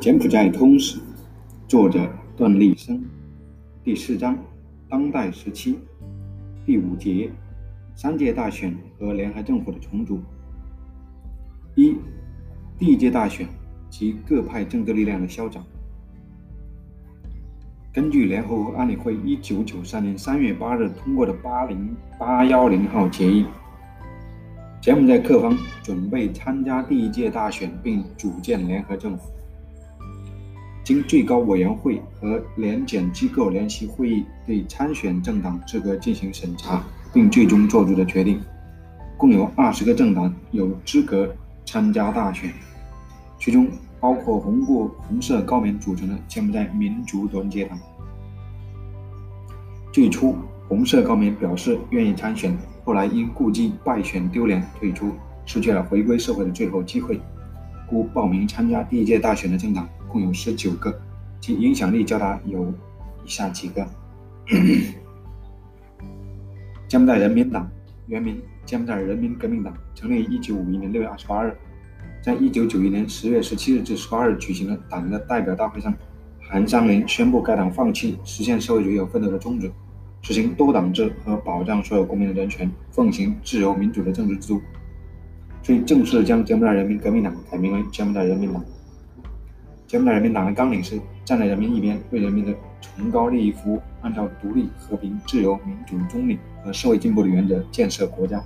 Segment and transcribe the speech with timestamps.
[0.00, 0.98] 柬埔寨通史，
[1.68, 3.04] 作者段立生，
[3.84, 4.36] 第四章，
[4.88, 5.78] 当代时期，
[6.64, 7.30] 第五节，
[7.94, 10.18] 三届大选和联合政府的重组。
[11.74, 11.94] 一，
[12.78, 13.46] 第一届大选
[13.90, 15.62] 及各派政治力量的消长。
[17.92, 23.44] 根据联合国安理会一九九三年三月八日通过的八零八幺零号决议，
[24.80, 29.30] 柬埔寨各方准备参加第一届大选，并组建联合政府。
[30.82, 36.82] 经最高委员会和联检机构联席会议对参选政党资格进行审查，
[37.12, 38.40] 并最终作出的决定，
[39.18, 41.30] 共有二十个政党有资格
[41.66, 42.50] 参加大选，
[43.38, 43.68] 其中
[44.00, 47.78] 包括红过红色高棉组成的柬埔寨民族团结党。
[49.92, 50.34] 最初，
[50.68, 52.56] 红色高棉表示愿意参选，
[52.90, 55.12] 后来因顾忌败选丢脸退出，
[55.46, 57.20] 失去了回归社会的最后机会，
[57.86, 59.88] 故报名参加第一届大选的政党。
[60.08, 60.92] 共有十九个，
[61.40, 62.74] 其影响力较大有
[63.24, 63.86] 以下几个：
[66.88, 67.70] 柬埔寨人民党
[68.08, 71.56] 原名柬埔寨人民革命党，成立于一九五一年六月二十八日，
[72.20, 75.94] 在一九九一年十月十七日至十八日举行的党的代表大会上，
[76.40, 79.70] 韩商林宣布该党放弃实现社会主义有奋斗的宗旨，
[80.22, 84.60] 实行多党制和保障所有公民的人权，奉行自由民主的政治制度，
[85.62, 88.62] 所以正式将柬埔寨人民革命党改名为柬埔寨人民党。
[89.86, 98.42] 柬埔寨人民党的纲领是站在人民一边，为人民的崇高利益服务，按照独立、和平、自由、民主、中立和社会进步的原则建设国家。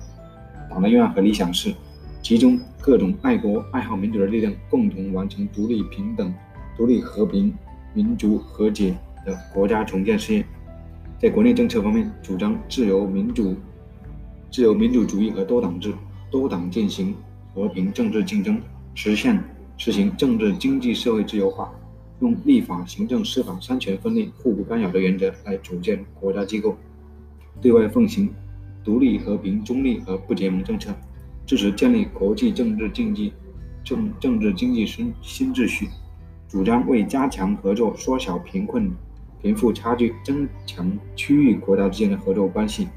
[0.69, 1.73] 党的愿望和理想是
[2.21, 6.33] 集中各种爱国、爱好民主的力量，共同完成独立、平等、
[6.75, 7.53] 独立、和平、
[7.93, 8.95] 民族、和解
[9.25, 10.43] 的国家重建事业。
[11.25, 13.55] 在国内政策方面，主张自由民主、
[14.51, 15.91] 自由民主主义和多党制，
[16.29, 17.15] 多党进行
[17.51, 18.61] 和平政治竞争，
[18.93, 19.43] 实现。
[19.75, 21.73] 实行政治、经济、社会自由化，
[22.19, 26.77] 用立法、行政、司法三权分立、互不干扰的原则来组建国家机构，
[27.59, 28.29] 对外奉行
[28.83, 30.93] 独立、和平、中立和不结盟政策，
[31.47, 33.33] 支持建立国际政治、经济
[33.83, 35.89] 政政治经济新新秩序，
[36.47, 38.91] 主张为加强合作、缩小贫困
[39.45, 42.87] 贫富差距、增强区域国家之间的合作关系，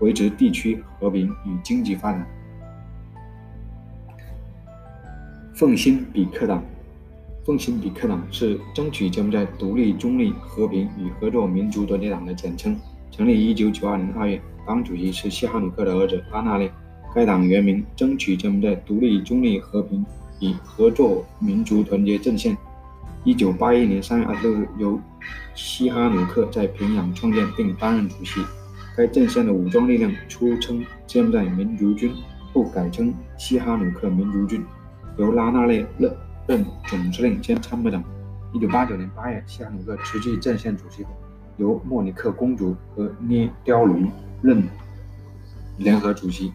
[0.00, 2.26] 维持地区和平与经济发展。
[5.54, 6.60] 奉新比克党，
[7.46, 12.76] 奉新比克党是争取柬埔寨独立、中立、和平与合作民族团结党的简称，
[13.12, 16.68] 成立于1992年2月，党主席是西哈努克的儿子拉纳列。
[17.14, 20.04] 该党原名争取柬埔寨独立、中立、和平
[20.40, 22.56] 与合作民族团结阵线。
[23.24, 25.00] 1981年3月26日，由
[25.54, 28.44] 西哈努克在平壤创建并担任主席。
[28.96, 32.14] 该阵线的武装力量初称柬埔寨民族军，
[32.52, 34.64] 后改称西哈努克民族军。
[35.16, 38.02] 由拉纳列任任总司令兼参谋长。
[38.52, 41.10] 一九八九年八月，西哈努克辞去阵线主席后，
[41.56, 44.10] 由莫尼克公主和聂雕龙
[44.42, 44.62] 任
[45.76, 46.52] 联合主席。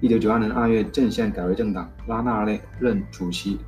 [0.00, 3.58] 一九九二年二月，阵线改为政党，拉纳列任主席，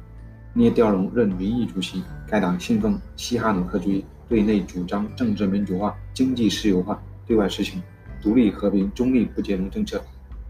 [0.53, 2.03] 聂雕龙任名义主席。
[2.29, 7.83] 该党信奉西哈努克主义，对内主张政治民主化、经济私有化，对外实行
[8.21, 10.03] 独立、和平、中立、不结盟政策。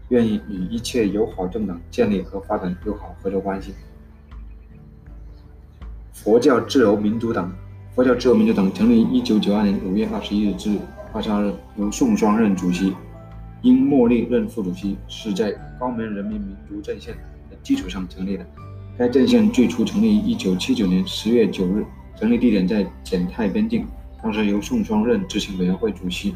[0.09, 3.73] 愿意与一切友好政党建立和发展友好合作关系。
[6.13, 7.53] 佛教自由民主党，
[7.93, 10.77] 佛教自由民主党成立于一九九二年五月二十一日至
[11.11, 12.95] 二十二日，由宋双任主席，
[13.61, 17.13] 因莫利任副主席，是在高棉人民民族阵线
[17.49, 18.45] 的基础上成立的。
[18.97, 21.85] 该阵线最初成立于一九七九年十月九日，
[22.19, 23.85] 成立地点在柬泰边境，
[24.23, 26.35] 当时由宋双任执行委员会主席。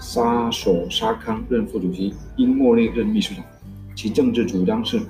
[0.00, 3.44] 沙索沙康任副主席，英莫利任秘书长。
[3.94, 5.00] 其政治主张是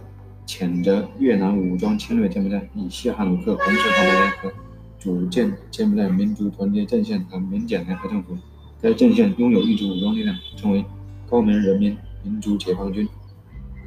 [0.47, 4.53] 谴责越南武装侵略柬埔寨，与西哈努克、红色高棉联合，
[4.99, 8.37] 组建柬埔寨民族团结阵线和缅柬联合政府。
[8.83, 10.85] 该阵线拥有一支武装力量，称为
[11.31, 13.09] 高棉人民民族解放军。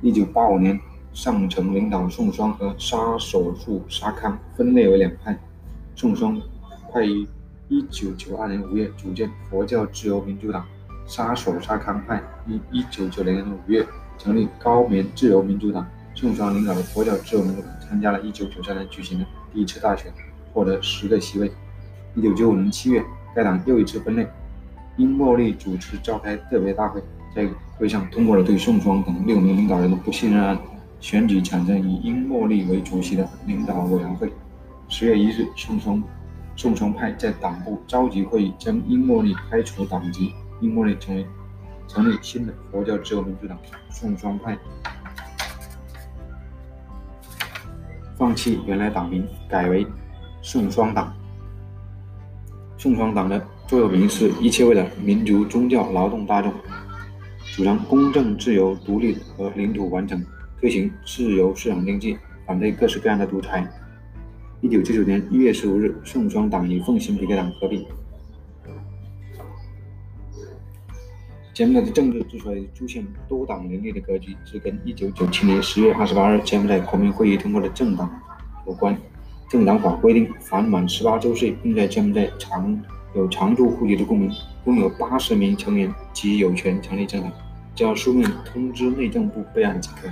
[0.02, 0.80] 一九八五年，
[1.14, 5.38] 上层领导宋双和沙索树沙康分裂为两派。
[5.96, 6.40] 宋双
[6.92, 7.26] 派于
[7.70, 10.66] 一九九二年五月组建佛教自由民主党。
[11.08, 13.86] 沙索沙康派于一九九零年五月
[14.18, 20.12] 成立高棉自由民主党，宋双领导的佛教自由民主党参加了一九九三年举行的第一次大选，
[20.52, 21.52] 获得十个席位。
[22.16, 23.06] 一九九五年七月，
[23.36, 24.28] 该党又一次分裂，
[24.98, 27.02] 因莫利主持召开特别大会，
[27.36, 30.58] 在会上通过了对宋双等六名领导人的不信任案，
[31.00, 34.32] 选举产生以因莫利为主席的领导委员会。
[34.88, 36.02] 十月一日，宋双
[36.56, 40.34] 宋双派在党部召集会议将英莫利开除党籍。
[40.62, 41.26] 英莫利成为
[41.88, 43.58] 成立新的佛教自由民主党
[43.90, 44.58] 宋双派。
[48.16, 49.86] 放弃原来党名，改为
[50.42, 51.14] 宋双党。
[52.78, 56.54] 宋双党的座右铭是一切为了民族、宗教、劳动大众，
[57.54, 60.24] 主张公正、自由、独立和领土完整，
[60.62, 63.68] 推行自由市场经济，反对各式各样的独裁。
[64.66, 67.86] 一九九九年一月十五日，宋双党与奉新皮克党合并。
[71.54, 78.10] 柬埔寨的政治之所以出现多党林立的格局，是跟一九九七年十月二十八日柬埔寨国民会议通过的政党
[78.66, 78.98] 有关。
[79.52, 82.82] 政党法规定，凡满十八周岁并在柬埔寨长
[83.14, 84.32] 有常住户籍的公民，
[84.64, 87.32] 共有八十名成员即有权成立政党，
[87.76, 90.10] 只要书面通知内政部备案即可。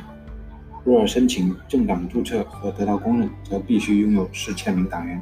[0.84, 5.22] 若申请政党注册和得到公认，则必须拥有四千名党员。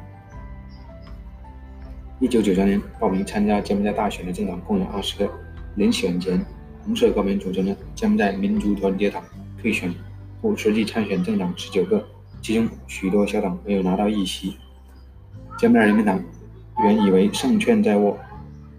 [2.18, 5.30] 一九九三年报名参加柬埔寨大选的政党共有二十个。
[5.76, 6.44] 临选前，
[6.84, 9.22] 红色高棉组成的柬埔寨民族团结党
[9.60, 9.92] 退选
[10.42, 12.04] 后，实际参选政党十九个，
[12.40, 14.56] 其中许多小党没有拿到议席。
[15.58, 16.22] 柬埔寨人民党
[16.84, 18.18] 原以为胜券在握，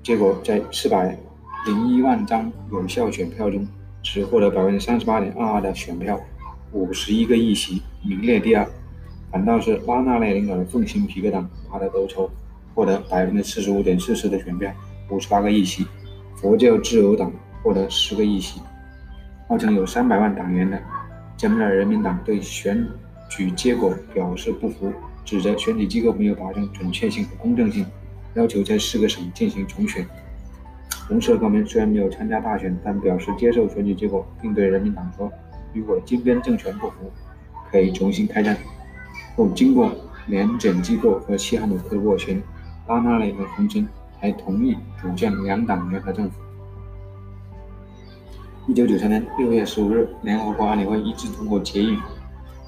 [0.04, 1.18] 结果在四百
[1.66, 3.66] 零一万张有效选票中，
[4.02, 6.20] 只获得百分之三十八点二二的选票，
[6.74, 8.68] 五十一个议席，名列第二。
[9.32, 12.30] 反倒是拉纳类领导的奉新皮革党拔得头筹，
[12.76, 14.72] 获得百分之四十五点四四的选票，
[15.10, 15.86] 五十八个议席。
[16.36, 17.32] 佛教自由党
[17.62, 18.60] 获得十个议席，
[19.48, 20.80] 号称有三百万党员的
[21.38, 22.86] 柬埔寨人民党对选
[23.30, 24.92] 举结果表示不服，
[25.24, 27.86] 指责选举机构没有保证准确性和公正性，
[28.34, 30.06] 要求在四个省进行重选。
[31.08, 35.32] 红色高棉虽然没有参加大选，但表示接受选举结果，并对人民党说
[35.74, 37.12] ：“如果金边政权不服，
[37.72, 38.58] 可以重新开战。”
[39.36, 39.92] 后经过
[40.28, 42.42] 联检机构和西哈努克的斡旋，
[42.88, 43.88] 拉纳雷和洪森。
[44.20, 46.40] 还同意组建两党联合政府。
[48.70, 51.98] 一九九三年六月十五日，联合国安理会一致通过决议，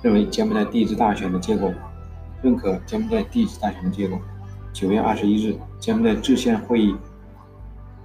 [0.01, 1.73] 认为柬埔寨第一次大选的结果，
[2.41, 4.19] 认可柬埔寨第一次大选的结果。
[4.73, 6.93] 九月二十一日，柬埔寨制宪会议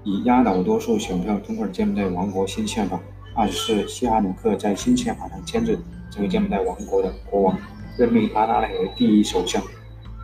[0.05, 3.01] 以压倒多数选票通过了柬埔寨王国新宪法。
[3.35, 5.79] 二十四，西哈努克在新宪法上签字，
[6.11, 7.59] 成为柬埔寨王国的国王，
[7.97, 9.63] 任命拉纳雷为第一首相，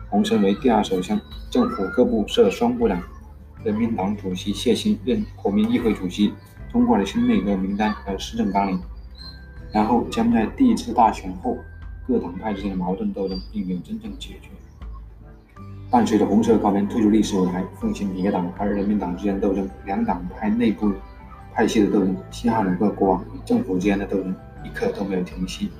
[0.09, 1.19] 洪森为第二首相，
[1.49, 3.01] 政府各部设双部长。
[3.63, 6.31] 人民党主席谢欣任国民议会主席，
[6.71, 8.79] 通过了新内阁名单和施政纲领。
[9.71, 11.57] 然后，将在第一次大选后，
[12.07, 14.49] 各党派之间的矛盾斗争并没有真正解决。
[15.89, 20.91] 伴随着红色高棉退出历史舞台，奉新皮革党和人民党之间斗争，两党派内部
[21.57, 25.71] 派系的斗争，西哈努克国王与政府之间的斗争，一刻都没有停息。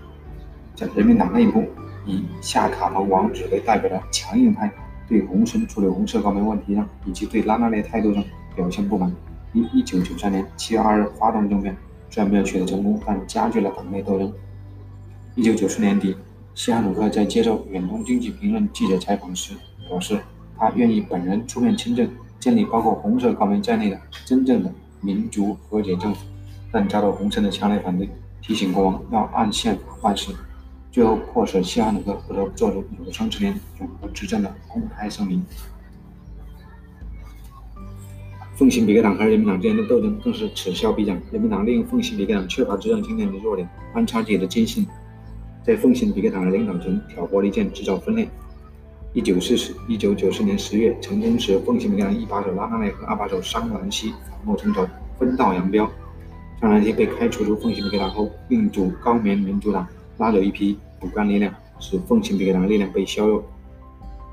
[0.73, 1.63] 在人民党内部，
[2.03, 4.73] 以夏卡彭王子为代表的强硬派。
[5.07, 8.21] 对洪森处理红色高棉问题上以及对拉纳雷态度上
[8.55, 9.13] 表现不满，
[9.53, 11.77] 于一九九三年七月二日发动政变，
[12.09, 14.33] 虽然没有取得成功，但加剧了党内斗争。
[15.35, 16.17] 一九九四年底，
[16.55, 19.53] 西哈努克在接受《远东经济评论》记者采访时
[19.87, 20.19] 表示，
[20.57, 22.09] 他愿意本人出面亲政，
[22.39, 26.25] 建立包括红色高棉在内的真正的民族和解政府，
[26.71, 28.09] 但遭到洪森的强烈反对，
[28.41, 30.31] 提醒国王要按宪法办事。
[30.91, 35.43] 最后迫使西哈努克不得不做出有生之年永不执政的公开声明。
[38.55, 41.15] 奉行比克党和人民党之间的斗争更是此消彼长。
[41.31, 44.87] 人民党利用奉行比克党缺乏执政经验的弱点，安插自己的亲信，
[45.63, 48.27] 在奉行比克党的领导层挑拨离间，制造分裂。
[49.17, 55.89] 一九四四一九九四年十月，成功使奉新比克党一把手拉纳内和二把手桑兰西反目成仇，分道扬镳。
[56.61, 59.87] 桑兰西被开除出奉新比克党后，并组高棉民主党，
[60.19, 60.77] 拉走一批。
[60.99, 63.43] 骨干力量使奉新比克党的力量被削弱。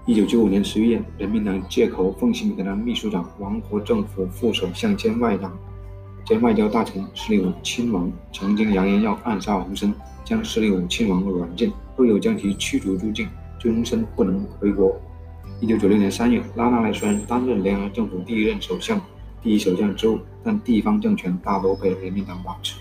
[0.05, 5.51] 一九九五年十一月，人民党借口奉新比克党秘书长、王国政府副首相兼外长、
[6.27, 9.95] 兼外交大臣施立武亲王曾经扬言要暗杀洪森，
[10.27, 13.27] 将施立武亲王软禁，后又将其驱逐出境，
[13.73, 14.95] 终身不能回国。
[15.61, 19.01] 一九九六年三月，拉纳莱虽然担任联合政府第一任首相、
[19.43, 22.79] 第一首相职务，但地方政权大多被人民党把持，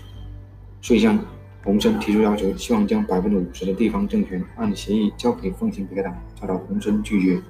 [0.80, 1.18] 所以向。
[1.64, 7.40] 洪森提出要求，希望将百分之五十的地方政权按协议交给奉新比克党，遭到洪森拒绝。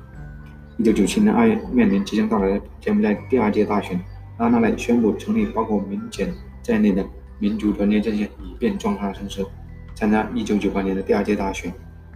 [0.77, 4.01] 一九九七年二月，面临即将到来的柬埔寨第二届大选，
[4.39, 7.05] 拉纳莱宣布成立包括民检在内的
[7.41, 9.45] 民族团结阵线，以便壮大声势，
[9.97, 11.75] 参加一九九八年的第二届大选。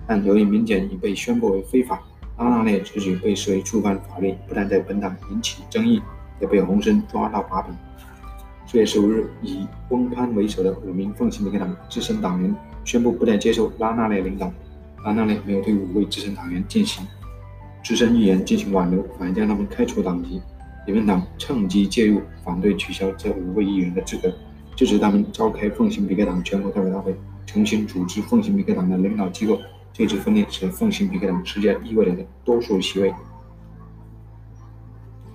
[0.08, 2.02] 但由于民检已被宣布为非法，
[2.38, 6.00] 拉纳莱此举被视为触犯法律，不但在本党引起争议，
[6.40, 7.72] 也被洪森抓到把柄。
[8.66, 14.50] 四月十五日，以翁潘为首的五名奉新比克党资深党员宣布不再接受拉纳雷领导。
[15.04, 17.06] 拉纳雷没有对五位资深党员进行
[17.84, 20.40] 资深议员进行挽留，反而将他们开除党籍。
[20.86, 24.32] 人民党趁机介入，反对取消这五位议员的资格，
[24.74, 27.14] 支持他们召开奉新比克党全国代表大会，
[27.46, 29.58] 重新组织奉新比克党的领导机构，
[29.92, 33.12] 这次分裂使奉行比克党失去了议会的多数席位。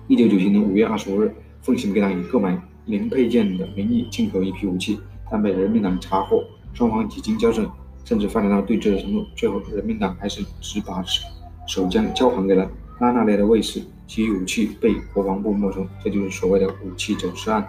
[0.06, 7.70] 一九九七年五月二十五日，奉行比克党以购买零配件的名义进口一批武器，但被人民党查获，双方几经交涉，
[8.04, 9.24] 甚至发展到对峙的程度。
[9.34, 11.02] 最后，人民党还是只把
[11.66, 12.70] 手枪交还给了
[13.00, 15.86] 拉纳雷的卫士，其余武器被国防部没收。
[16.02, 17.66] 这就是所谓的武器走私案。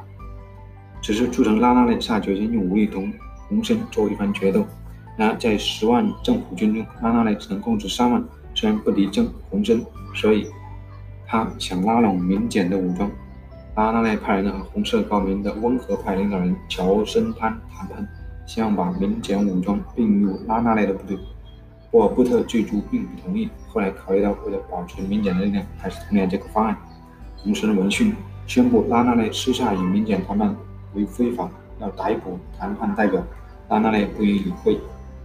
[1.02, 3.14] 只是促成拉纳雷下决心用武力同
[3.48, 4.66] 洪森做一番决斗。
[5.18, 10.48] 然而，在十万政府军中，拉纳雷只能控制三万，虽然不敌郑洪森，所以
[11.26, 13.10] 他想拉拢民简的武装。
[13.76, 18.08] 拉纳雷派人和红色高棉的温和派领导人乔森潘谈判，
[18.46, 21.18] 希望把民简武装并入拉纳雷的部队。
[21.92, 26.76] 沃尔布特最初并不同意，后来考虑到为了保存民简的力量，还是同意了这个方案。
[27.38, 28.14] 洪森闻讯，
[28.48, 30.54] 宣布拉纳雷私下与民简谈判
[30.94, 33.24] 为非法，要逮捕谈判代表。
[33.70, 34.78] 拉纳雷不予理会。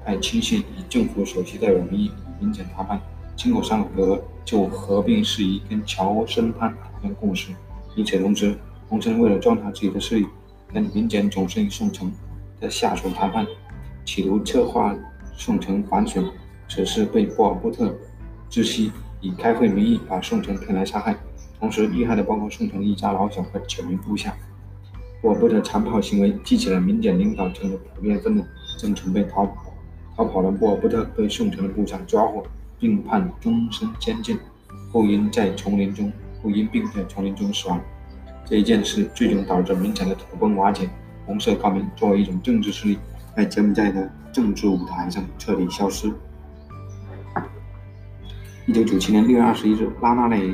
[0.05, 3.01] 派亲信以政府首席代表名义与民检谈判，
[3.37, 7.53] 经过三个就合并事宜跟乔森潘达成共识。
[7.97, 8.57] 与此同时，
[8.89, 10.27] 洪森为了壮大自己的势力，
[10.73, 12.13] 跟民检总司令宋城
[12.61, 13.47] 的下属谈判，
[14.05, 14.97] 企图策划
[15.37, 16.23] 宋城反水。
[16.69, 17.93] 此事被波尔布特
[18.49, 21.17] 知悉，以开会名义把宋城骗来杀害，
[21.59, 24.37] 同时遇害的包括宋城一家老小和九名部下。
[25.21, 28.45] 波尔布特残暴行为激起了民检领导层的普遍愤怒，
[28.79, 29.70] 正准备逃跑。
[30.21, 32.45] 逃跑的波尔布特被宋城的部下抓获，
[32.79, 34.39] 并判终身监禁，
[34.93, 36.13] 后因在丛林中
[36.43, 37.81] 后因病在丛林中死亡。
[38.45, 40.87] 这一件事最终导致民前的土崩瓦解，
[41.25, 42.99] 红色高棉作为一种政治势力，
[43.35, 46.13] 在柬埔寨的政治舞台上彻底消失。
[48.67, 50.51] 一九九七年六月二十一日，拉纳雷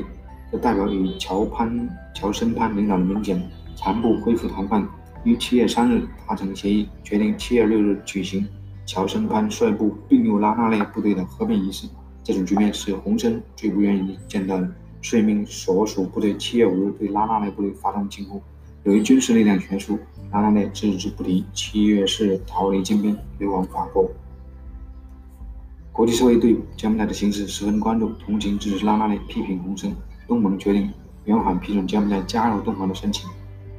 [0.53, 3.43] 的代表与乔潘乔森潘领导的民检
[3.75, 4.87] 残部恢复谈判，
[5.25, 8.47] 于七月三日达成协议，决定七月六日举行。
[8.87, 11.89] 乔森潘率部并入拉纳雷部队的合并仪式，
[12.23, 14.73] 这种局面是洪森最不愿意见到的。
[15.03, 18.41] 遂命所属部队七月五日对拉纳雷部队发动进攻。
[18.85, 19.99] 由于军事力量悬殊，
[20.33, 21.45] 拉纳雷置之不理。
[21.53, 24.11] 七月四日逃离金边，流亡法国。
[25.93, 29.95] 国际社会对柬埔寨的形势十分关注，同情支持拉纳雷，批评洪森。
[30.27, 30.93] 东盟决定
[31.25, 33.29] 延缓批准柬埔寨加入东盟的申请，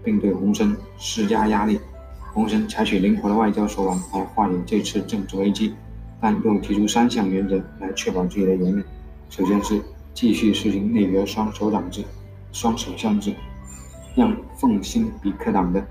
[0.04, 1.80] 并对洪森施加压力。
[2.38, 5.74] 洪森采取灵活的外交手腕来化解这次政治危机，
[6.22, 8.86] 但又提出三项原则来确保自己的颜面。
[9.28, 9.82] 首先是
[10.14, 12.06] 继续实行内阁双首长制、
[12.52, 13.34] 双首相制，
[14.14, 15.84] 让奉新比克党的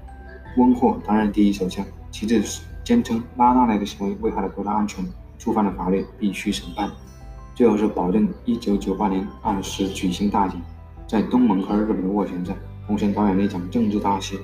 [0.56, 5.04] 温霍担任第一首相；其次是坚称拉纳莱的行为危害了国家安全，
[5.40, 6.88] 触犯了法律，必须审判；
[7.56, 10.62] 最后是保证1998年按时举行大选。
[11.08, 12.54] 在东盟和日本的斡旋下，
[12.86, 14.38] 洪森导演了一场政治大戏。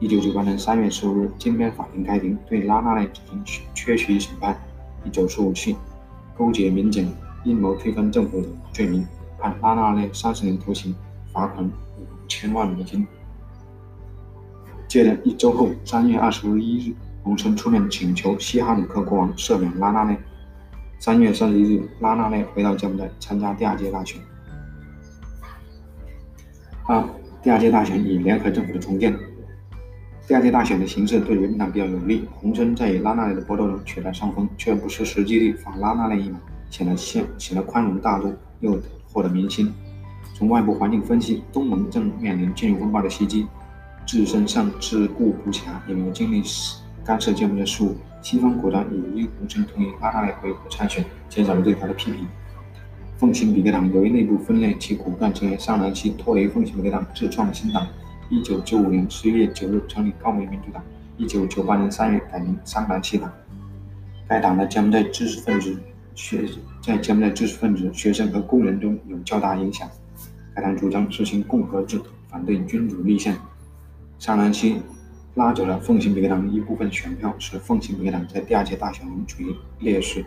[0.00, 4.56] 一九九八年三月十五日，金边法庭开庭，对拉纳内进行缺席审判，
[5.04, 5.76] 以走私武器、
[6.36, 7.12] 勾结民警、
[7.42, 9.04] 阴谋推翻政府等罪名，
[9.40, 10.94] 判拉纳内三十年徒刑，
[11.32, 13.04] 罚款五千万美金。
[14.86, 20.16] 接着一周后，三月二十一日，洪森出面请求西哈努克国王赦免拉纳内。
[21.00, 24.20] 三月三十一日，拉纳内回到柬埔寨参加第二届大选。
[26.86, 27.04] 二，
[27.42, 29.12] 第二届大选以联合政府的重建。
[30.28, 38.30] 第二届大选的形势对人民党比较有利，洪森在与拉纳雷的搏斗中取得上风，却不失时机地放拉纳雷一马，显得显显得宽容大度，
[38.60, 38.78] 又
[39.10, 39.72] 获得民心。
[40.34, 43.46] 从外部环境分析，东盟正面临金融风暴的袭击，
[44.06, 46.42] 自身上自顾不暇，也没有精力
[47.02, 47.96] 干涉柬埔寨事务。
[48.20, 52.28] 西方国家也因洪森同意拉纳雷回国参选，减少了对他的批评。
[53.16, 57.86] 奉行比克党由于内部分裂，其骨干成员上南西脱离奉行比克党，自创新党。
[58.30, 60.82] 一九九五年十一月九日成立高棉民主党，
[61.16, 63.32] 一九九八年三月改名桑兰西党。
[64.28, 65.74] 该党在柬埔寨知识分子
[66.14, 66.44] 学
[66.82, 69.88] 在柬埔寨知识分子、学生和工人中有较大影响。
[70.54, 73.34] 该党主张实行共和制，反对君主立宪。
[74.18, 74.82] 桑兰西
[75.34, 80.22] 拉走了奉行别党的一部分选票，使奉行别党在第二届大选中处于劣势。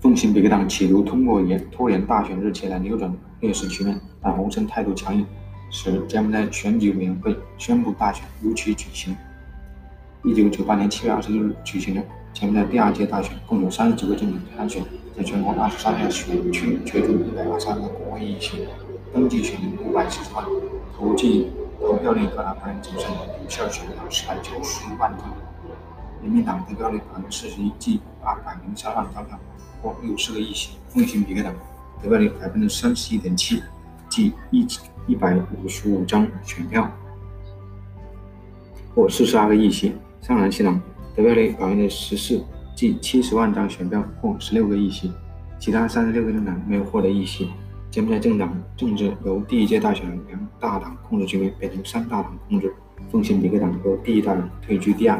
[0.00, 5.24] 奉行别党企图通过延拖延大选日期来扭转劣势局面，但洪森态度强硬。
[5.70, 9.16] 使柬埔寨选举委员会宣布大选如期举行。
[10.24, 14.82] 一九九八年七月二十六日举行的柬埔寨第二届大选，共有三十九个政党参选，
[15.16, 18.66] 在全国二十三个选区角逐一百二十三个国会议席，
[19.12, 20.44] 登记选民五百四十万，
[20.96, 25.34] 投计投票率高达百分之九十五，有效选票四百九十万张。
[26.20, 29.38] 人民党得票率百分之四十一，计二百零三万张票，
[29.80, 30.70] 获六十个议席。
[30.88, 31.54] 奉行比克党
[32.02, 33.62] 得票率百分之三十一点七，
[34.18, 34.66] 计一。
[35.10, 36.86] 一百五十五张选票，
[38.94, 39.94] 或四十二个议席。
[40.20, 40.78] 上南西党
[41.16, 42.44] 得票率百分之十四，
[42.76, 45.10] 计七十万张选票共十六个议席，
[45.58, 47.48] 其他三十六个政党没有获得议席。
[47.90, 52.70] 柬埔寨政党政治由第一届大选两大党控制局面变成三大党控制，
[53.10, 55.18] 奉新比克党由第一大党退居第二。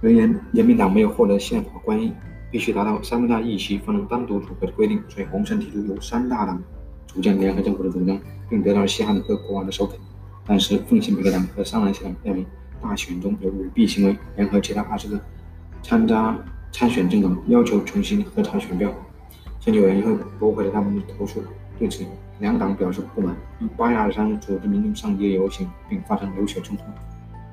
[0.00, 0.16] 由于
[0.54, 2.14] 人民党没有获得宪法官议，
[2.50, 6.58] 必须达到三分之二议席方能单独组阁的规定，所以洪森提出由三大党
[7.12, 9.98] 组建联合政府的主张，并得到了西哈努克国王的首肯。
[10.46, 12.44] 但是奉新比克党和桑兰西党认为
[12.82, 15.20] 大选中有舞弊行为，联合其他二十个
[15.82, 16.36] 参加
[16.72, 18.92] 参选政党要求重新核查选票。
[19.60, 21.40] 选举委员会驳回了他们的投诉，
[21.78, 22.04] 对此
[22.40, 23.36] 两党表示不满。
[23.60, 26.82] 于八月二十三日组织民众上街游行，并发生流血冲突。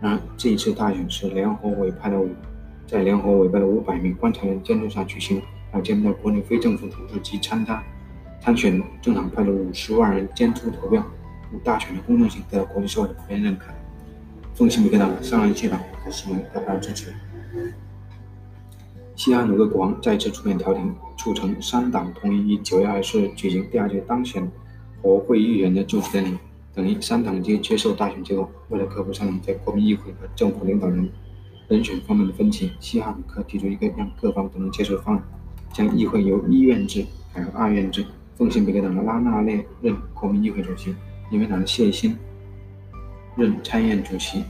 [0.01, 2.29] 然而，这一次大选是联合委派的五，
[2.87, 5.39] 在联合委派的五百名观察员监督下举行，
[5.71, 7.83] 还有柬埔寨国内非政府组织及参加
[8.41, 11.05] 参选政党派的五十万人监督投票，
[11.63, 13.65] 大选的公正性得到国际社会的普遍认可。
[14.55, 17.13] 奉新米克党、上兰谢党和市民得到支持。
[19.15, 24.49] 西哈努克国王再次出面调停，促成三党同意于九月二十日举行第二届当选
[25.01, 26.37] 国会议员的就职典礼，
[26.73, 28.49] 等于三党皆接受大选结果。
[28.69, 31.09] 为了克服三党在国民议会和政府领导人
[31.67, 35.23] 人选方面的分歧，西哈努克提出一个让各方都能接受的方案，
[35.73, 38.05] 将议会由一院制改为二院制。
[38.39, 40.95] 奉新比克党的拉纳列任国民议会主席，
[41.29, 42.17] 民民党的谢欣
[43.35, 44.45] 任参议院主席，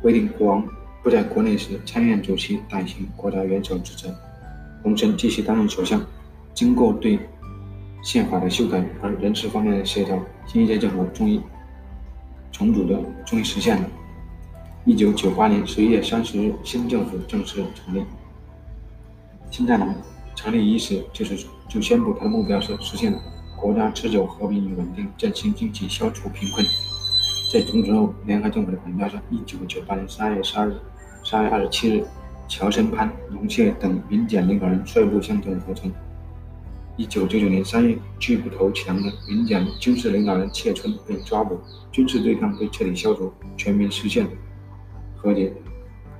[0.00, 0.66] 规定国王。
[1.02, 4.14] 不在国内时，参议院主席代行国家元首职责。
[4.82, 6.00] 洪森继续担任首相。
[6.54, 7.18] 经过对
[8.02, 11.38] 宪法的修改和人事方面的协调，新一届政府终于
[12.50, 13.86] 重组的终于实现了。
[14.86, 18.02] 一九九八年十一月三十日，新政府正式成立。
[19.50, 19.94] 新战党
[20.34, 23.14] 成立伊始就是就宣布他的目标是实现
[23.56, 26.66] 国家持久和平与稳定，振兴经济，消除贫困。
[27.52, 30.74] 在重组后，联合政府的管辖下，一九九八年十二月十二日。
[31.22, 32.04] 十二月二十七日，
[32.48, 35.92] 乔森潘、农谢等民检领导人率部向政府投诚。
[36.96, 41.60] 一九九九年三月，拒不投降的民检军事领导人切春被抓捕，
[41.92, 44.26] 军事对抗被彻底消除，全民实现
[45.16, 45.52] 和解。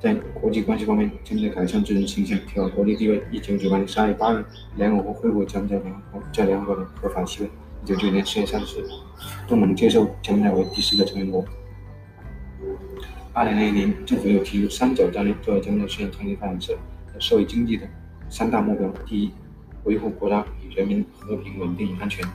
[0.02, 3.22] 在国际关系方面，正在改善自身形象，提高国际地位。
[3.30, 7.50] 一九九八年十二月八日，联合国恢复柬埔寨联合国在联合国的合法席位。
[7.84, 8.86] 一九九九年十月三十日，
[9.46, 11.44] 东盟接受柬埔寨为第四个成员国。
[13.32, 16.76] 二零零一年，政府又提出“三角战略”作为柬埔寨实现长期发展社
[17.20, 17.86] 社会经济的
[18.28, 19.30] 三大目标：第一，
[19.84, 22.26] 维护国家与人民和平、稳定与安全；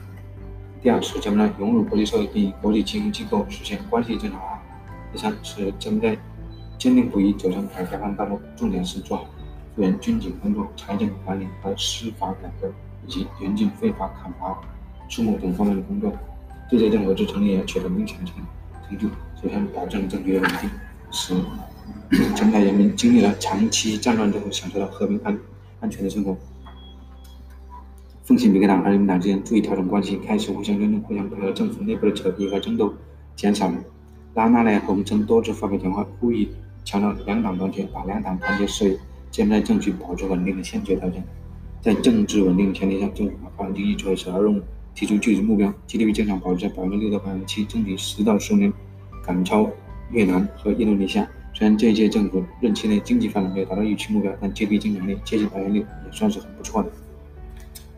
[0.80, 4.58] 第二，使柬埔寨融入国际社会，并与国际金融机构实现关系正常化；
[5.12, 6.16] 第三，使柬埔寨
[6.78, 9.26] 坚定不移走上改革开放道路，重点是做好
[9.74, 12.72] 复员军警工作、财政管理和司法改革，
[13.06, 14.56] 以及严禁非法砍伐
[15.08, 16.12] 树木等方面的工作。
[16.70, 18.36] 这些政府自成立以来取得明显的成
[18.88, 19.08] 成就，
[19.42, 20.70] 首先保证政局的稳定。
[21.10, 21.34] 使
[22.36, 25.38] 柬埔寨人民经历了长期战乱之后，享受到和平安
[25.80, 26.36] 安全的生活。
[28.24, 32.92] 奉行民革党和人民党之间注意调整关系，开始互相尊重、互相配合，政府内部的扯皮和争斗
[33.34, 33.76] 减少了。
[34.34, 36.46] 拉纳莱和洪曾多次发表讲话，呼吁
[36.88, 38.98] 强调两党团结，把两党团结视为
[39.30, 41.22] 柬埔寨政局保持稳定的先决条件。
[41.82, 44.62] 在政治稳定的前提下，政府把发展经济作为首要任务，
[44.94, 48.72] 提出具体目标：GDP 增长保持在百分之六到百分之七，争取十到十五年
[49.22, 49.68] 赶超。
[50.12, 56.90] 越南和印度尼西亚，虽然这一届政府任期内经济发展没有达到预期目标，但 GDP 增长率接近百分之六，也算是很不错的。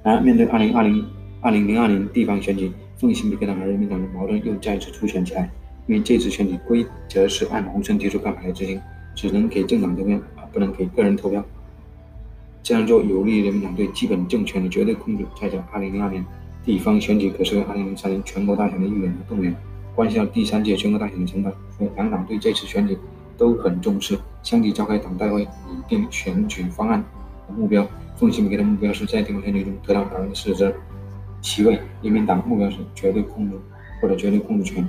[0.02, 1.04] 然而，面对2020、
[1.42, 5.48] 2002年地方选举，奉新比克党和人民党的矛盾又再次凸显起来。
[5.90, 8.80] 因为这次选举规则是按洪森提出办法来执行，
[9.12, 11.44] 只能给政党投票，而不能给个人投票。
[12.62, 15.26] 这样做有利于人民党对基本政权的绝对控制。
[15.40, 16.24] 再者，2002年
[16.64, 19.52] 地方选举可是2003年全国大选的预演和动员。
[19.96, 22.96] 关系到第三届全国大选的成败，所以两党对这次选举
[23.36, 27.04] 都很重视，相继召开党代会，拟定选举方案
[27.48, 27.84] 和目标。
[28.14, 30.72] 奉新米克的目标是在地方选举中得到百分之四十
[31.42, 33.58] 席位，人民党目标是绝对控制
[34.00, 34.86] 或者绝对控制权。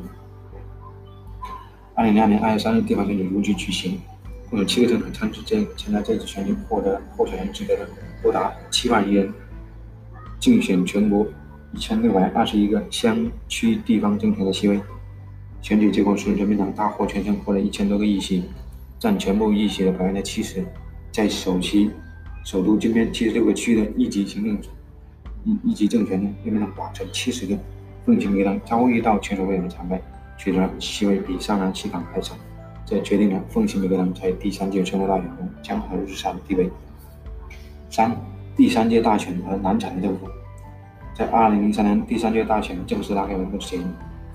[2.02, 4.02] 二零二年二月三日，地方选举如期举行，
[4.50, 7.88] 共有七个政党参这参加这次选举，获得候选人资格的
[8.24, 9.32] 多达七万余人，
[10.40, 11.28] 竞选全国。
[11.74, 14.82] 一千六百二十一个乡区地方政权的席位，
[15.62, 18.46] 选举结果是人民党大获全胜，获得一千多个议席，
[18.98, 20.66] 占全部议席的百分之七十。
[21.12, 21.92] 在首期
[22.44, 24.58] 首都金边七十六个区的一级行政
[25.46, 27.56] 一一级政权中，人民党保持七十个。
[28.04, 30.02] 奉行民党遭遇到前所未有的惨败，
[30.44, 32.34] 取得席位比上南西港还少，
[32.84, 36.68] 这决定了奉新民党在第三届全国大选中江河日下的地位。
[37.92, 38.12] 三、
[38.58, 40.28] 第三届大选和难产的政府。
[41.14, 43.80] 在二零零三年第三届大选正式拉开帷幕之前，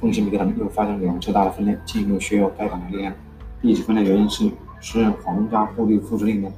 [0.00, 3.12] 奉新比克党又发生两次大的分裂，进一步削弱该党的力量。
[3.60, 6.52] 第一次分裂原因是时任皇家护律副司令的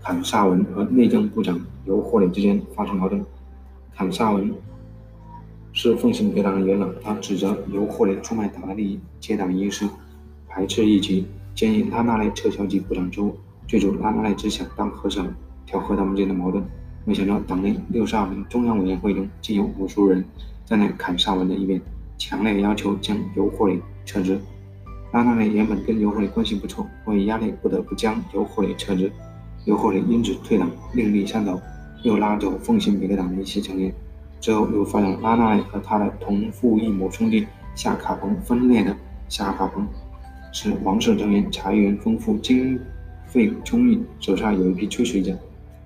[0.00, 3.20] 坎萨文和内政部长尤霍雷之间发生矛盾。
[3.96, 4.54] 坎萨文
[5.72, 9.88] 是奉行别党的元老，他指责尤霍雷出卖党的利益，结党营私，
[10.46, 13.34] 排斥异己，建议拉纳莱撤销其部长职务。
[13.66, 15.26] 最初，拉纳莱只想当和尚，
[15.64, 16.62] 调和他们间的矛盾。
[17.04, 20.22] 没想到，党内六十二名中央委员会中，竟有无数人
[20.66, 21.80] 站在坎萨文的一边，
[22.18, 24.38] 强烈要求将尤霍雷撤职。
[25.12, 29.10] 拉纳雷原本跟尤霍雷关系不错，迫于压力，不得不将尤霍雷撤职。
[29.64, 31.58] 尤霍雷因此退党，另立山头，
[32.02, 33.92] 又拉走奉行别克党的一些成员。
[34.42, 38.94] 之后又发展拉纳和他的同父异母兄弟夏卡彭分裂的
[39.28, 39.86] 夏卡彭，
[40.50, 42.76] 是王室成员，财源丰富，经
[43.28, 45.38] 费充裕，手下有一批追随者。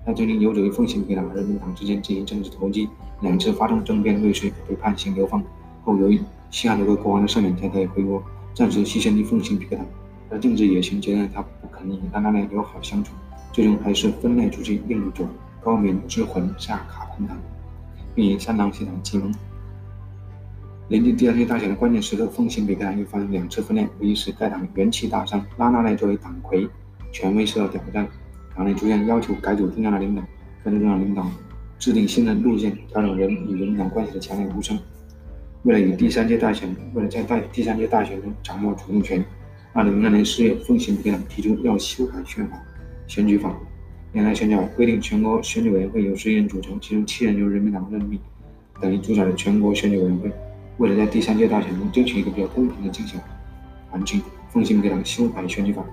[0.06, 2.88] 他决定游走于奉新别克党和人民党之间进行政治投机，
[3.20, 5.42] 两次发动政变未遂，被判刑流放。
[5.84, 6.18] 后由于
[6.50, 8.22] 西汉多个国王的赦免，才得以回国，
[8.54, 9.84] 暂时牺牲于奉新别克党。
[10.30, 13.12] 而政治野心决定他不肯与拉纳莱友好相处。
[13.52, 15.28] 最终还是分裂出去，另一种
[15.60, 17.36] 高明之魂下卡彭党，
[18.16, 19.32] 并以三党协党结盟。
[20.88, 25.44] 临近第二届大选的关键时刻，奉新别克党又发生两次分裂，无疑是该党元气大伤。
[25.58, 26.66] 拉纳内作为党魁，
[27.12, 28.08] 权威受到挑战，
[28.56, 30.22] 党内出现要求改组中央的领导，
[30.64, 31.26] 跟着中央领导
[31.78, 34.78] 制定新的路线，调整人与人民党关系的强烈呼声。
[35.64, 39.24] 为了与第三届大选，为了在大第三届大选中掌握主动权，
[39.72, 42.56] 二零零二年四月，奉新别克党提出要修改宪法。
[43.08, 43.56] 选举法，
[44.16, 48.18] 原来选举法规定全国选举委员会由十一人组成，其中七人由人民党任命，
[48.80, 50.32] 等于主宰了全国选举委员会。
[50.78, 53.20] 为了在第三届大选中争取一个比较公平的竞选
[53.90, 55.84] 环境，奉新给党修改选举法，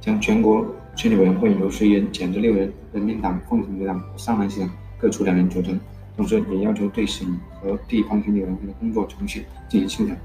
[0.00, 5.76] 将全国选举委员会由十一人减至六人，人民党、奉新给党上南西党各出两人组成，
[6.16, 10.16] 同时也要求对省和地方选举委员会的工作程序进行修改。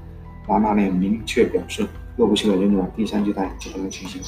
[0.46, 1.84] 拉纳内明确表示，
[2.16, 4.22] 若不修改选举法，第三届大选就不能举行。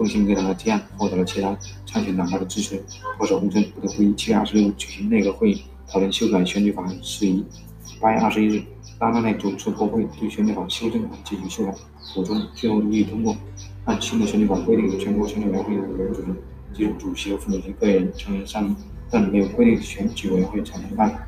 [0.00, 2.82] 奉新别党的提案获得了其他参选党派的支持，
[3.18, 7.44] 保守红军不得不于七月二十六日举行内阁会议，讨论修改选举法事宜。
[8.00, 8.62] 八月二十一日，
[8.98, 11.74] 拉纳内主持国会对选举法修正案进行修改，
[12.14, 13.36] 补充，最后予以通过。
[13.84, 16.34] 按新的选举法规定，全国选举委员会由五人组成，
[16.72, 18.74] 即主席和副主席各一人，成员三名，
[19.10, 21.20] 但没有规定选举委员会产生办法。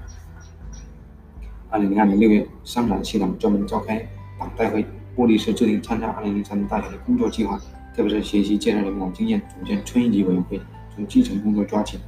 [1.68, 3.98] 二零零二年六月，上南西党专门召开
[4.38, 7.60] 党代会，目的是制定参加二零零三年大选的工作计划。
[7.94, 10.60] 特别是学习建设人民党经验，组建村一级委员会，
[10.94, 11.98] 从基层工作抓起，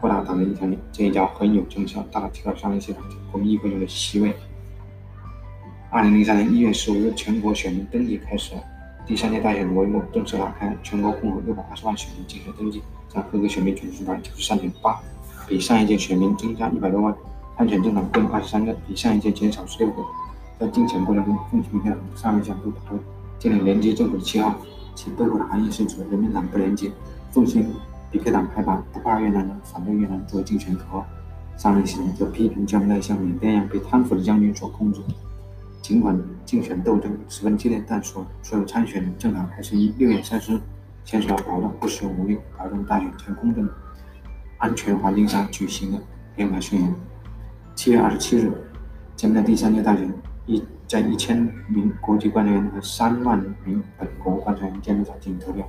[0.00, 4.34] 扩大党的影响力，这一招很有成效，大大提高上一届党国民议会中的席位。
[5.88, 8.54] 二零零三年一月十五日，全国选民登记开始，
[9.06, 15.00] 第三届大选的帷幕正式拉开，全国共有六百二十万选民进行登记，占合格选民总数百分之九十三点八，
[15.46, 17.14] 比上一届选民增加一百多万，
[17.56, 20.02] 参选政党共二十三个，比上一届减少十六个。
[20.58, 23.00] 在竞选过程中，奉新别党上一项都打断，
[23.38, 24.54] 建立连接政府的旗号。
[25.02, 26.92] 其背后的含义是指人民党不廉洁，
[27.30, 27.66] 奉新
[28.10, 31.06] 别克党害怕不怕越南人，反对越南作为竞选口号。
[31.56, 35.00] 上任系统则批评将来像缅甸一样被贪腐的将军所控制。
[35.80, 40.60] 尽管竞选斗争十分激烈，但所所有参选人政党还是于六月三十日
[41.06, 43.66] 签署了保证不使用武力、保证大选在公正、
[44.58, 45.98] 安全环境下举行的
[46.36, 46.94] 联合宣言。
[47.74, 48.52] 七月二十七日，
[49.16, 50.12] 将在第三届大选
[50.50, 50.62] 一。
[50.86, 55.64] 在一千名国际观察员和三万名本国观察员监督下进行投票。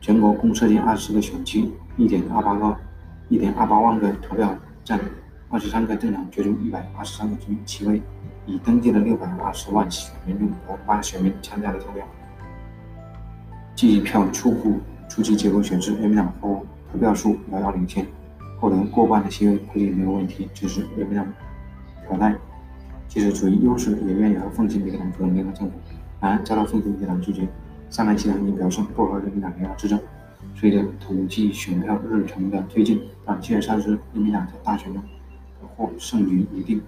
[0.00, 2.76] 全国共设计二十个选区，一点二八个、
[3.28, 5.00] 一点二八万个投票站，
[5.48, 8.00] 二十三个政党角逐一百二十三个席位，
[8.46, 12.06] 已登记的六百二十万选民中，百分之八选民参加了投票。
[13.74, 18.06] 计票初步初期结果显示，人民党获投票数遥遥领先，
[18.60, 21.26] 获得过半的席位估计没有问题，只是人民党
[22.08, 22.32] 表态。
[23.10, 25.72] 即使处于优势，也愿意和奉新民主党组成联合政府，
[26.20, 27.48] 然而遭到奉新民主党拒绝。
[27.90, 29.98] 上南西党已表示不和人民党联合执政。
[30.54, 35.02] 随着统计选票日程的推进，到七月三十日，人民党在大选中
[35.76, 36.80] 获胜局已定，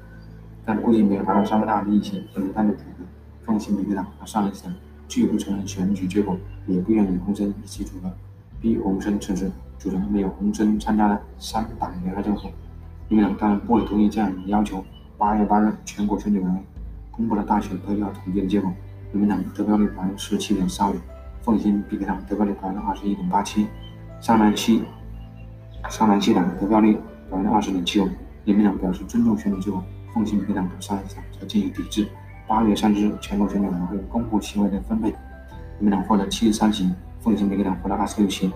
[0.64, 3.04] 但估计没有达到三分大的议席，不能单独组合。
[3.42, 4.72] 奉新民主党和上南西党
[5.08, 8.08] 拒不承认选举结果，也不愿与洪森一起组合，
[8.60, 12.42] 逼洪森辞职，组成没有洪森参加的三党联合政府。
[13.08, 14.84] 人民党当然不会同意这样的要求。
[15.22, 16.60] 八月八日，全国选举委员会
[17.12, 18.72] 公布了大选投票统计的结果：
[19.12, 20.96] 人民党得票率百分之十七点三五，
[21.42, 23.68] 奉新别克党得票率百分之二十一点八七，
[24.20, 24.82] 上南西
[25.88, 26.94] 上南西党得票率
[27.30, 28.08] 百分之二十点七五。
[28.44, 29.80] 人民党表示尊重选举结果，
[30.12, 32.08] 奉新别克党和上南西党则进行抵制。
[32.48, 35.18] 八月三日，全国选举委员会公布席位的分配：人
[35.78, 38.50] 民党获得七十三席，奉新别克党获得二十六席，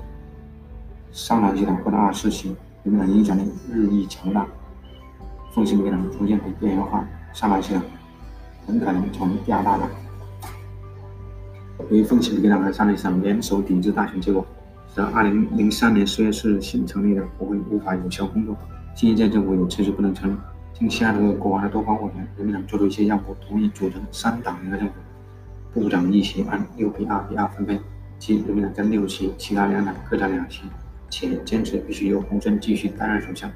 [1.12, 2.48] 上南西党获得二十四席。
[2.82, 4.44] 人民党影响力日益强大。
[5.56, 7.82] 奉新别克党逐渐被边缘化，上来西党
[8.66, 9.88] 很可能从第二大党。
[11.88, 14.46] 由于奉新别克党和上来西党联手抵制大选结果，
[14.94, 18.54] 在2003年10月4日新成立的国会无法有效工作，
[18.94, 20.36] 新一届政府也迟迟不能成立。
[20.74, 24.92] 经西雅图国王的多方斡旋，人民党做出一些让步，同意组成三党联合政府，
[25.72, 27.80] 部长一席按六比二比二分配，
[28.18, 30.64] 即人民党占六席，其他两党各占两席，
[31.08, 33.50] 且坚持必须由洪森继续担任首相。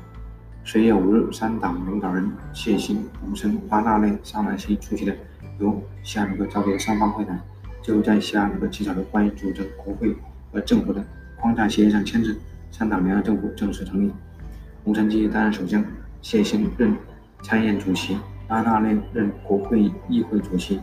[0.62, 5.16] 十月五日，三党领导人谢欣、洪森、巴纳内、桑兰西出席的
[5.58, 7.40] 由西雅图克召开的三方会谈，
[7.82, 10.14] 最后在西雅图克起草的关于组成国会
[10.52, 11.04] 和政府的
[11.40, 12.38] 框架协议上签字，
[12.70, 14.12] 三党联合政府正式成立。
[14.84, 15.82] 洪森继续担任首相，
[16.22, 16.94] 谢欣任。
[17.42, 20.78] 参议院主席巴纳内任国会议会主席，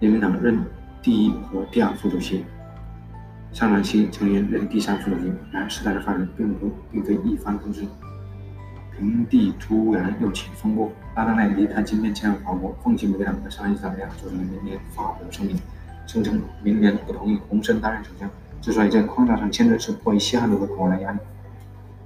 [0.00, 0.58] 人民党任
[1.00, 2.44] 第一和第二副主席，
[3.52, 5.32] 上兰西成员任第三副主席。
[5.52, 7.86] 然而，时代的发展并不并非一帆风顺，
[9.02, 10.88] 平地突然又起风波。
[11.16, 15.58] 拉纳内离开今天前往法国，奉行民党和上兰西党两组成的明年发表声明，
[16.06, 18.30] 声称明年不同意洪森担任首相。
[18.60, 21.18] 之所以在框架上签字，是迫于西汉奴的国内压力。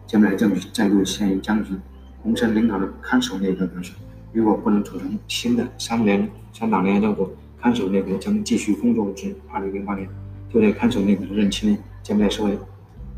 [0.06, 1.74] 将来的政局再度陷入僵局。
[2.22, 3.92] 洪森领导的看守内阁表示，
[4.32, 7.28] 如果不能组成新的三联三党联合政府，
[7.60, 10.08] 看守内阁将继续工作至2008年。
[10.48, 12.58] 就在看守内阁的任期内，将来社会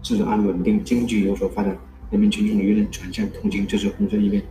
[0.02, 1.76] 治安稳定、经济有所发展，
[2.10, 4.42] 人民群众舆论转向同情支持洪森一边。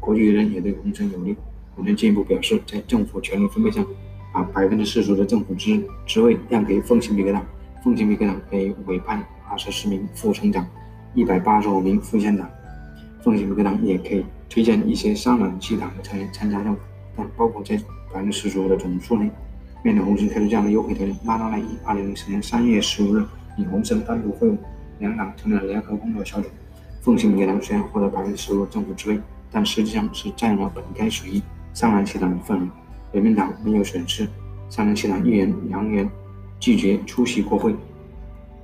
[0.00, 1.36] 国际舆论也对洪森有利。
[1.74, 3.84] 洪森进一步表示，在政府权力分配上，
[4.32, 7.44] 把百分之四十的政府职职位让给奉新比克党，
[7.82, 10.66] 奉新比克党可以委派二十四名副省长，
[11.14, 12.48] 一百八十五名副县长。
[13.22, 16.80] 奉行民主党也可以推荐一些上党西党的成员参加政府，
[17.16, 17.74] 但包括在
[18.12, 19.30] 百分之四十五的总数内。
[19.82, 23.24] 面对洪森开出这样的优惠条件，拉纳赖以二零零四年三月十五日
[23.56, 24.56] 以洪森单独会晤，
[24.98, 26.48] 两党成立了联合工作小组。
[27.04, 29.20] 奉行民主党虽然获得百分之十五政府职位，
[29.52, 31.38] 但实际上是占用了本该属于
[31.74, 32.66] 上南西党的份额。
[33.12, 34.26] 人民党没有损失，
[34.70, 36.08] 上南西党议员扬言
[36.58, 37.76] 拒绝出席国会。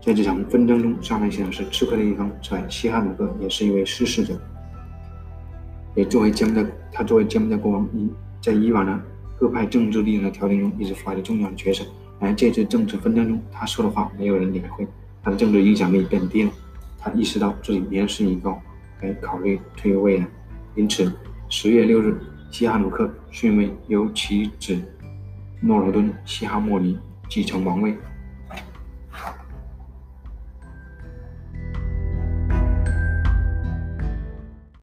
[0.01, 2.31] 在这场纷争中，上南西党是吃亏的一方。
[2.43, 4.41] 此外，西哈努克也是一位失势者。
[5.95, 8.09] 也作为柬埔寨，他作为柬埔寨国王，以
[8.41, 8.99] 在以往的
[9.39, 11.85] 各派政治力量的调停中一直发挥重要的角色。
[12.19, 14.87] 而这次政治纷争中，他说的话没有人理会，
[15.23, 16.51] 他的政治影响力变低了。
[17.01, 18.61] 他意识到自己年事已高，
[19.01, 20.27] 该考虑退位了。
[20.77, 21.13] 因此，
[21.49, 24.79] 十月六日，西哈努克逊位由其子
[25.61, 27.97] 诺罗敦·西哈莫尼继承王位。